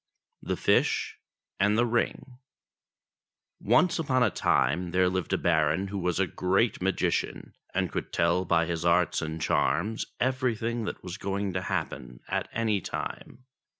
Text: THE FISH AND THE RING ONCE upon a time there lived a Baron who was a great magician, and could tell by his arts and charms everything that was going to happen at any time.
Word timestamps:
THE 0.41 0.57
FISH 0.57 1.19
AND 1.59 1.77
THE 1.77 1.85
RING 1.85 2.39
ONCE 3.59 3.99
upon 3.99 4.23
a 4.23 4.31
time 4.31 4.89
there 4.89 5.07
lived 5.07 5.31
a 5.31 5.37
Baron 5.37 5.89
who 5.89 5.99
was 5.99 6.19
a 6.19 6.25
great 6.25 6.81
magician, 6.81 7.53
and 7.75 7.91
could 7.91 8.11
tell 8.11 8.43
by 8.43 8.65
his 8.65 8.83
arts 8.83 9.21
and 9.21 9.39
charms 9.39 10.07
everything 10.19 10.85
that 10.85 11.03
was 11.03 11.19
going 11.19 11.53
to 11.53 11.61
happen 11.61 12.21
at 12.27 12.49
any 12.51 12.81
time. 12.81 13.45